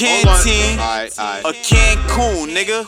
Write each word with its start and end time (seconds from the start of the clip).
canteen, 0.00 0.78
a 0.78 1.52
Cancun, 1.52 2.48
nigga. 2.48 2.86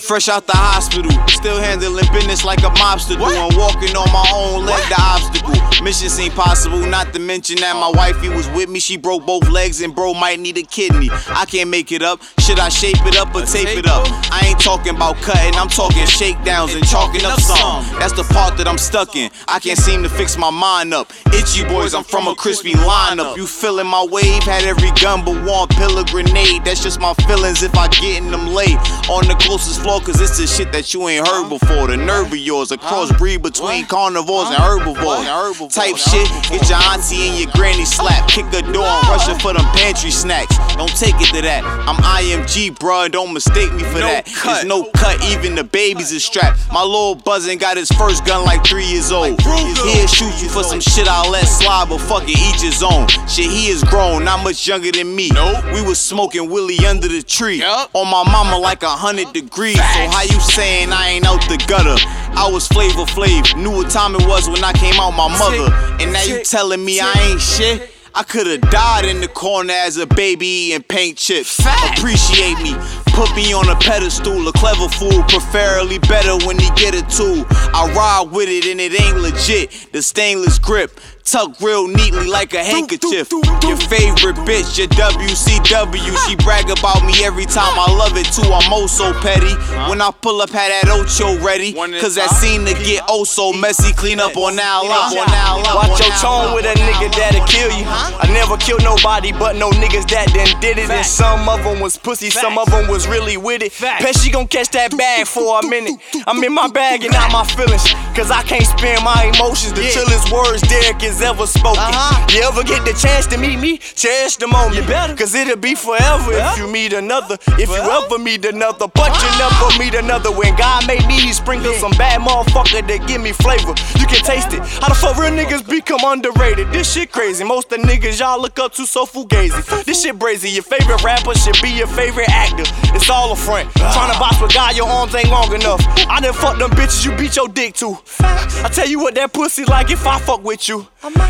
Fresh 0.00 0.28
out 0.28 0.46
the 0.46 0.52
hospital, 0.52 1.10
still 1.26 1.58
handling 1.58 2.04
business 2.12 2.44
like 2.44 2.60
a 2.60 2.70
mobster 2.78 3.16
do. 3.16 3.24
I'm 3.24 3.56
walking 3.56 3.96
on 3.96 4.10
my 4.12 4.30
own 4.34 4.66
leg, 4.66 4.82
the 4.88 4.96
obstacle. 4.98 5.54
Mission 5.82 6.08
seemed 6.08 6.34
possible, 6.34 6.78
not 6.78 7.12
to 7.12 7.18
mention 7.18 7.56
that 7.56 7.74
my 7.74 7.90
wifey 7.90 8.28
was 8.28 8.48
with 8.50 8.68
me. 8.68 8.78
She 8.78 8.96
broke 8.96 9.26
both 9.26 9.48
legs 9.48 9.80
and 9.80 9.94
bro 9.94 10.14
might 10.14 10.38
need 10.38 10.58
a 10.58 10.62
kidney. 10.62 11.08
I 11.28 11.44
can't 11.44 11.70
make 11.70 11.92
it 11.92 12.02
up. 12.02 12.20
Should 12.40 12.58
I 12.58 12.68
shape 12.68 13.04
it 13.06 13.16
up 13.16 13.34
or 13.34 13.42
tape 13.42 13.78
it 13.78 13.86
up? 13.86 14.06
I 14.30 14.46
ain't 14.46 14.60
talking 14.60 14.94
about 14.94 15.16
cutting, 15.16 15.54
I'm 15.54 15.68
talking 15.68 16.06
shakedowns 16.06 16.74
and 16.74 16.86
chalking 16.86 17.24
up 17.24 17.40
some. 17.40 17.84
That's 17.98 18.12
the 18.12 18.24
part 18.34 18.56
that 18.58 18.68
I'm 18.68 18.78
stuck 18.78 19.16
in. 19.16 19.30
I 19.48 19.58
can't 19.58 19.78
seem 19.78 20.02
to 20.02 20.08
fix 20.08 20.36
my 20.36 20.50
mind 20.50 20.94
up. 20.94 21.12
Itchy 21.32 21.64
boys, 21.64 21.94
I'm 21.94 22.04
from 22.04 22.26
a 22.26 22.34
crispy 22.34 22.72
lineup. 22.72 23.36
You 23.36 23.46
feeling 23.46 23.86
my 23.86 24.06
wave? 24.08 24.42
Had 24.42 24.64
every 24.64 24.90
gun 25.00 25.24
but 25.24 25.42
one 25.44 25.68
pillar 25.76 26.04
grenade. 26.04 26.64
That's 26.64 26.82
just 26.82 27.00
my 27.00 27.14
feelings 27.28 27.62
if 27.62 27.74
I 27.76 27.88
get 27.88 28.22
in 28.22 28.30
them 28.30 28.48
late. 28.48 28.76
On 29.08 29.26
the 29.28 29.36
closest 29.38 29.82
floor, 29.82 30.00
cause 30.00 30.20
it's 30.20 30.38
the 30.38 30.46
shit 30.46 30.72
that 30.72 30.92
you 30.92 31.06
ain't 31.08 31.26
heard 31.26 31.48
before. 31.48 31.86
The 31.86 31.96
nerve 31.96 32.28
of 32.32 32.36
yours, 32.38 32.72
a 32.72 32.76
crossbreed 32.78 33.42
between 33.42 33.86
carnivores 33.86 34.48
and 34.48 34.56
herbivores. 34.56 35.26
Type 35.72 35.96
shit, 35.96 36.26
get 36.50 36.68
your 36.68 36.78
auntie 36.90 37.28
and 37.28 37.38
your 37.38 37.50
granny 37.54 37.84
slap. 37.84 38.28
Kick 38.28 38.46
a 38.52 38.62
door 38.72 38.84
and 38.84 39.08
rush 39.08 39.28
for 39.40 39.52
them 39.52 39.64
pantry 39.76 40.10
snacks. 40.10 40.56
Don't 40.76 40.94
take 40.96 41.14
it 41.20 41.32
to 41.34 41.42
that. 41.42 41.62
I'm 41.86 41.96
IMG, 42.02 42.76
bruh, 42.76 43.10
don't 43.10 43.32
mistake 43.32 43.72
me 43.74 43.84
for 43.84 44.00
that. 44.00 44.26
There's 44.44 44.64
no 44.64 44.90
cut, 44.94 45.22
even 45.24 45.54
the 45.54 45.64
babies 45.64 46.12
is 46.12 46.24
strapped. 46.24 46.58
My 46.72 46.82
little 46.82 47.16
buzzin' 47.16 47.58
got 47.58 47.76
his 47.76 47.90
first 47.92 48.24
gun 48.26 48.44
like 48.44 48.64
three 48.64 48.84
years 48.86 49.12
old. 49.12 49.40
He'll 49.40 50.06
shoot 50.06 50.42
you 50.42 50.48
for 50.48 50.62
some 50.64 50.80
shit 50.80 51.06
I'll 51.08 51.30
let 51.30 51.44
slide, 51.44 51.88
but 51.88 51.98
fuck 51.98 52.24
it, 52.24 52.38
each 52.38 52.62
his 52.62 52.82
own. 52.82 53.06
Shit, 53.28 53.50
he 53.50 53.68
is 53.68 53.84
grown, 53.84 54.24
not 54.24 54.42
much 54.42 54.66
younger 54.66 54.90
than 54.90 55.14
me. 55.14 55.30
We 55.72 55.82
was 55.82 55.98
smoking 55.98 56.50
Willie 56.50 56.84
under 56.86 57.08
the 57.08 57.22
tree. 57.22 57.62
On 57.62 58.08
my 58.08 58.24
mama 58.30 58.58
like 58.58 58.82
a 58.82 58.88
hundred 58.88 59.32
degrees. 59.32 59.76
So 59.76 59.82
how 59.82 60.22
you 60.22 60.40
saying 60.40 60.92
I 60.92 61.10
ain't 61.10 61.26
out 61.26 61.40
the 61.48 61.62
gutter? 61.66 61.96
I 62.36 62.48
was 62.50 62.68
Flavor 62.68 63.04
Flav, 63.04 63.56
knew 63.56 63.70
what 63.70 63.90
time 63.90 64.14
it 64.14 64.26
was 64.26 64.48
when 64.48 64.62
I 64.62 64.72
came 64.72 65.00
out 65.00 65.12
my 65.12 65.28
mother. 65.38 65.72
And 66.02 66.12
now 66.12 66.22
you 66.22 66.42
telling 66.44 66.84
me 66.84 67.00
I 67.00 67.12
ain't 67.30 67.40
shit? 67.40 67.92
I 68.14 68.22
could've 68.22 68.62
died 68.70 69.04
in 69.04 69.20
the 69.20 69.28
corner 69.28 69.74
as 69.74 69.98
a 69.98 70.06
baby 70.06 70.46
eating 70.46 70.82
paint 70.84 71.18
chips. 71.18 71.60
Appreciate 71.60 72.56
me. 72.62 72.74
Put 73.12 73.34
me 73.36 73.52
on 73.52 73.68
a 73.68 73.76
pedestal, 73.76 74.48
a 74.48 74.52
clever 74.52 74.88
fool, 74.88 75.22
preferably 75.24 75.98
better 75.98 76.36
when 76.46 76.58
he 76.58 76.70
get 76.76 76.94
a 76.94 77.02
tool. 77.14 77.44
I 77.50 77.92
ride 77.94 78.32
with 78.34 78.48
it 78.48 78.64
and 78.66 78.80
it 78.80 78.98
ain't 78.98 79.18
legit. 79.18 79.92
The 79.92 80.00
stainless 80.00 80.58
grip, 80.58 80.98
tucked 81.26 81.60
real 81.60 81.88
neatly 81.88 82.26
like 82.26 82.54
a 82.54 82.62
handkerchief. 82.62 83.30
Your 83.66 83.76
favorite 83.76 84.38
bitch, 84.46 84.78
your 84.78 84.86
WCW, 84.94 86.14
she 86.26 86.36
brag 86.36 86.70
about 86.70 87.04
me 87.04 87.24
every 87.24 87.44
time 87.44 87.74
I 87.74 87.90
love 87.90 88.16
it 88.16 88.30
too. 88.30 88.46
I'm 88.46 88.72
oh 88.72 88.86
so 88.86 89.12
petty. 89.20 89.52
When 89.90 90.00
I 90.00 90.10
pull 90.22 90.40
up, 90.40 90.50
had 90.50 90.70
that 90.70 90.86
Ocho 90.86 91.36
ready. 91.44 91.74
Cause 91.74 92.14
that 92.14 92.30
seem 92.30 92.64
to 92.64 92.74
get 92.86 93.02
oh 93.08 93.24
so 93.24 93.52
messy. 93.52 93.92
Clean 93.92 94.20
up 94.20 94.36
on 94.36 94.54
now, 94.54 94.86
up 94.86 95.12
on 95.12 95.26
now, 95.26 95.58
up 95.66 95.90
Watch 95.90 96.00
your 96.00 96.14
tone 96.22 96.54
with 96.54 96.64
a 96.64 96.74
nigga 96.78 97.10
that'll 97.10 97.44
kill 97.46 97.70
you. 97.74 97.84
I 97.86 98.30
never 98.32 98.56
killed 98.56 98.84
nobody 98.84 99.32
but 99.32 99.56
no 99.56 99.70
niggas 99.70 100.06
that 100.14 100.30
done 100.32 100.60
did 100.60 100.78
it. 100.78 100.88
And 100.88 101.04
some 101.04 101.48
of 101.48 101.62
them 101.64 101.80
was 101.80 101.98
pussy, 101.98 102.30
some 102.30 102.56
of 102.56 102.70
them 102.70 102.88
was 102.88 103.08
really 103.08 103.36
with 103.36 103.62
it. 103.62 103.74
Bet 103.80 104.16
she 104.16 104.30
gon' 104.30 104.46
catch 104.46 104.70
that 104.70 104.96
bag 104.96 105.26
for 105.26 105.58
a 105.60 105.66
minute. 105.66 105.98
I'm 106.26 106.42
in 106.42 106.54
my 106.54 106.68
bag 106.68 107.02
and 107.02 107.12
not 107.12 107.32
my 107.32 107.44
feelings. 107.44 107.82
Cause 108.14 108.30
I 108.30 108.42
can't 108.42 108.64
spend 108.64 109.02
my 109.02 109.32
emotions. 109.34 109.74
The 109.74 109.90
chillest 109.90 110.30
words 110.32 110.62
Derek 110.62 111.02
has 111.16 111.24
ever 111.24 111.46
spoken. 111.46 111.80
Uh-huh. 111.80 112.26
You 112.28 112.42
ever 112.44 112.62
get 112.62 112.84
the 112.84 112.92
chance 112.92 113.26
to 113.32 113.38
meet 113.38 113.56
me? 113.56 113.78
Cherish 113.78 114.36
the 114.36 114.46
moment. 114.46 114.86
better 114.86 115.16
Cause 115.16 115.34
it'll 115.34 115.56
be 115.56 115.74
forever 115.74 116.32
if 116.32 116.58
you 116.58 116.68
meet 116.68 116.92
another. 116.92 117.38
If 117.56 117.72
you 117.72 117.80
ever 117.80 118.18
meet 118.18 118.44
another. 118.44 118.88
But 118.88 119.16
you 119.16 119.28
never 119.40 119.68
meet 119.78 119.94
another. 119.94 120.30
When 120.30 120.54
God 120.56 120.86
made 120.86 121.06
me, 121.06 121.16
He 121.20 121.32
sprinkled 121.32 121.76
some 121.76 121.92
bad 121.92 122.20
motherfucker 122.20 122.86
that 122.86 123.08
give 123.08 123.20
me 123.20 123.32
flavor. 123.32 123.72
You 123.98 124.06
can 124.06 124.20
taste 124.24 124.52
it. 124.52 124.60
How 124.80 124.88
the 124.88 124.94
fuck 124.94 125.16
real 125.16 125.32
niggas 125.32 125.64
become 125.68 126.00
underrated? 126.04 126.70
This 126.72 126.92
shit 126.92 127.10
crazy. 127.12 127.44
Most 127.44 127.72
of 127.72 127.80
the 127.80 127.88
niggas 127.88 128.20
y'all 128.20 128.40
look 128.40 128.58
up 128.58 128.72
to 128.74 128.86
so 128.86 129.06
fugazi. 129.06 129.84
This 129.84 130.02
shit 130.02 130.18
brazy. 130.18 130.52
Your 130.52 130.64
favorite 130.64 131.02
rapper 131.02 131.34
should 131.34 131.56
be 131.62 131.70
your 131.70 131.88
favorite 131.88 132.28
actor. 132.28 132.64
It's 132.94 133.08
all 133.08 133.32
a 133.32 133.36
front. 133.36 133.70
Ah. 133.78 133.92
Trying 133.94 134.12
to 134.12 134.18
box 134.18 134.40
with 134.40 134.52
God, 134.52 134.76
your 134.76 134.88
arms 134.88 135.14
ain't 135.14 135.30
long 135.30 135.52
enough. 135.54 135.80
I 136.08 136.20
done 136.20 136.34
fuck 136.34 136.58
them 136.58 136.70
bitches 136.70 137.04
you 137.04 137.16
beat 137.16 137.36
your 137.36 137.48
dick 137.48 137.74
to. 137.76 137.96
I 138.20 138.68
tell 138.72 138.88
you 138.88 138.98
what 138.98 139.14
that 139.14 139.32
pussy 139.32 139.64
like 139.64 139.90
if 139.90 140.06
I 140.06 140.18
fuck 140.18 140.44
with 140.44 140.68
you. 140.68 140.86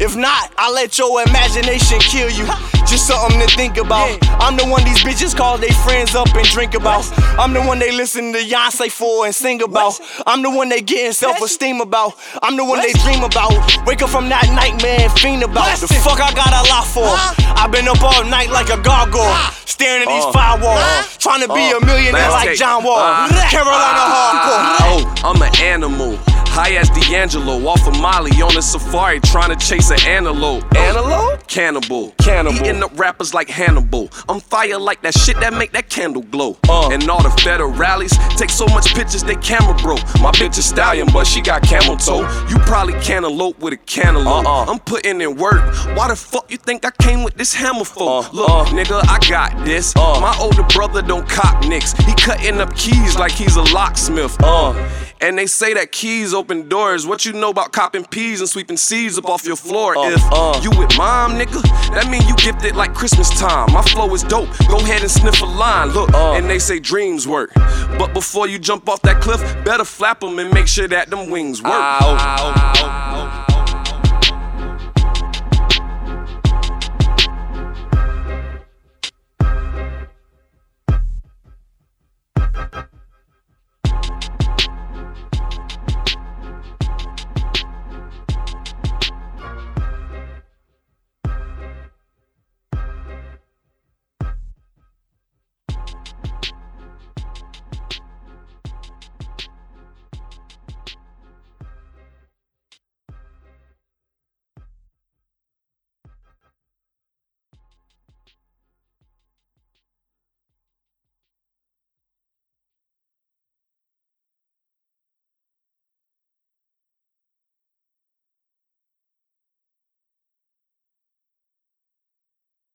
If 0.00 0.16
not, 0.16 0.50
I 0.56 0.70
let 0.72 0.98
your 0.98 1.22
imagination 1.22 1.98
kill 2.00 2.30
you. 2.30 2.46
Just 2.88 3.06
something 3.06 3.38
to 3.40 3.46
think 3.54 3.76
about. 3.76 4.16
I'm 4.40 4.56
the 4.56 4.64
one 4.64 4.82
these 4.84 5.00
bitches 5.04 5.36
call 5.36 5.58
they 5.58 5.68
friends 5.84 6.14
up 6.14 6.32
and 6.34 6.46
drink 6.48 6.72
about. 6.74 7.04
I'm 7.38 7.52
the 7.52 7.60
one 7.60 7.78
they 7.78 7.92
listen 7.92 8.32
to 8.32 8.38
Beyonce 8.38 8.90
for 8.90 9.26
and 9.26 9.34
sing 9.34 9.60
about. 9.62 10.00
I'm 10.26 10.40
the 10.42 10.50
one 10.50 10.70
they 10.70 10.80
getting 10.80 11.12
self 11.12 11.40
esteem 11.42 11.80
about. 11.82 12.14
I'm 12.42 12.56
the 12.56 12.64
one 12.64 12.80
they 12.80 12.92
dream 13.04 13.22
about. 13.24 13.52
Wake 13.86 14.00
up 14.00 14.08
from 14.08 14.28
that 14.30 14.48
nightmare 14.56 15.00
and 15.00 15.12
fiend 15.20 15.42
about. 15.42 15.76
The 15.78 15.88
fuck 15.88 16.20
I 16.20 16.32
got 16.32 16.48
a 16.48 16.64
lot 16.72 16.86
for? 16.88 17.04
I've 17.60 17.70
been 17.70 17.88
up 17.88 18.00
all 18.02 18.24
night 18.24 18.48
like 18.50 18.70
a 18.70 18.80
gargoyle, 18.80 19.36
staring 19.66 20.02
at 20.02 20.08
these 20.08 20.24
firewalls, 20.32 21.18
trying 21.18 21.42
to 21.46 21.52
be 21.52 21.68
a 21.76 21.80
millionaire 21.84 22.30
like 22.30 22.56
John 22.56 22.84
Wall. 22.84 22.96
Carolina 23.52 24.04
hardcore. 24.08 24.64
Oh, 24.80 25.14
I'm 25.24 25.42
an 25.42 25.52
animal. 25.60 26.16
High 26.60 26.74
as 26.74 26.90
D'Angelo, 26.90 27.68
off 27.68 27.86
of 27.86 28.00
Molly 28.00 28.32
on 28.42 28.56
a 28.56 28.62
safari, 28.62 29.20
trying 29.20 29.56
to 29.56 29.64
chase 29.64 29.92
an 29.92 30.00
antelope. 30.04 30.64
Antelope? 30.74 31.46
Cannibal. 31.46 32.10
Cannibal. 32.20 32.58
Eating 32.66 32.82
up 32.82 32.98
rappers 32.98 33.32
like 33.32 33.48
Hannibal. 33.48 34.08
I'm 34.28 34.40
fire 34.40 34.76
like 34.76 35.00
that 35.02 35.16
shit 35.16 35.38
that 35.38 35.52
make 35.52 35.70
that 35.70 35.88
candle 35.88 36.22
glow. 36.22 36.58
Uh. 36.68 36.90
And 36.90 37.08
all 37.08 37.22
the 37.22 37.30
federal 37.42 37.70
rallies 37.70 38.10
take 38.36 38.50
so 38.50 38.66
much 38.66 38.92
pictures 38.92 39.22
they 39.22 39.36
camera 39.36 39.72
broke. 39.74 40.02
My 40.20 40.32
bitch 40.32 40.58
is 40.58 40.64
stallion, 40.64 41.06
but 41.12 41.28
she 41.28 41.40
got 41.42 41.62
camel 41.62 41.96
toe. 41.96 42.22
You 42.50 42.58
probably 42.66 42.94
cantaloupe 42.94 43.60
with 43.60 43.74
a 43.74 43.76
cantaloupe. 43.76 44.44
Uh-uh. 44.44 44.64
I'm 44.68 44.80
putting 44.80 45.20
in 45.20 45.36
work. 45.36 45.62
Why 45.96 46.08
the 46.08 46.16
fuck 46.16 46.50
you 46.50 46.56
think 46.56 46.84
I 46.84 46.90
came 47.00 47.22
with 47.22 47.36
this 47.36 47.54
hammer 47.54 47.84
for? 47.84 48.24
Uh, 48.24 48.30
Look, 48.32 48.50
uh. 48.50 48.64
nigga, 48.64 49.00
I 49.08 49.20
got 49.28 49.64
this. 49.64 49.94
My 49.94 50.36
older 50.40 50.64
brother 50.64 51.02
don't 51.02 51.28
cop 51.28 51.64
nicks. 51.68 51.92
He 51.92 52.14
cutting 52.14 52.60
up 52.60 52.74
keys 52.74 53.16
like 53.16 53.30
he's 53.30 53.54
a 53.54 53.62
locksmith. 53.62 54.36
Uh. 54.42 54.74
And 55.20 55.36
they 55.36 55.46
say 55.46 55.74
that 55.74 55.90
keys 55.90 56.32
open 56.32 56.68
doors. 56.68 57.06
What 57.06 57.24
you 57.24 57.32
know 57.32 57.50
about 57.50 57.72
copping 57.72 58.04
peas 58.04 58.40
and 58.40 58.48
sweeping 58.48 58.76
seeds 58.76 59.18
up 59.18 59.26
off 59.26 59.44
your 59.44 59.56
floor? 59.56 59.96
Uh, 59.96 60.10
if 60.10 60.22
uh. 60.30 60.60
you 60.62 60.70
with 60.70 60.96
mom, 60.96 61.32
nigga, 61.32 61.62
that 61.94 62.08
mean 62.08 62.22
you 62.28 62.36
gifted 62.36 62.76
like 62.76 62.94
Christmas 62.94 63.28
time. 63.30 63.72
My 63.72 63.82
flow 63.82 64.12
is 64.14 64.22
dope. 64.22 64.48
Go 64.68 64.76
ahead 64.78 65.02
and 65.02 65.10
sniff 65.10 65.40
a 65.42 65.46
line. 65.46 65.88
Look, 65.88 66.12
uh. 66.14 66.34
and 66.34 66.48
they 66.48 66.60
say 66.60 66.78
dreams 66.78 67.26
work. 67.26 67.52
But 67.98 68.14
before 68.14 68.46
you 68.46 68.58
jump 68.58 68.88
off 68.88 69.02
that 69.02 69.20
cliff, 69.20 69.40
better 69.64 69.84
flap 69.84 70.20
them 70.20 70.38
and 70.38 70.52
make 70.54 70.68
sure 70.68 70.86
that 70.86 71.10
them 71.10 71.30
wings 71.30 71.62
work. 71.62 71.72